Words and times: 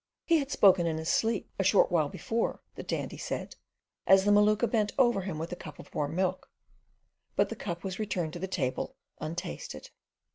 He 0.25 0.39
had 0.39 0.49
spoken 0.49 0.87
in 0.87 0.97
his 0.97 1.09
sleep 1.09 1.51
a 1.59 1.63
short 1.63 1.91
while 1.91 2.09
before 2.09 2.63
the 2.73 2.81
Dandy 2.81 3.17
said 3.17 3.55
as 4.07 4.25
the 4.25 4.31
Maluka 4.31 4.65
bent 4.67 4.93
over 4.97 5.21
him 5.21 5.37
with 5.37 5.51
a 5.51 5.55
cup 5.55 5.77
of 5.77 5.93
warm 5.93 6.15
milk, 6.15 6.49
but 7.35 7.49
the 7.49 7.55
cup 7.55 7.83
was 7.83 7.99
returned 7.99 8.33
to 8.33 8.39
the 8.39 8.47
table 8.47 8.95
untasted. 9.19 9.91